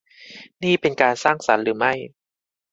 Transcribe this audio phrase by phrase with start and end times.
[0.63, 1.93] นี่เป็นการสร้างสรรค์หรือไม่?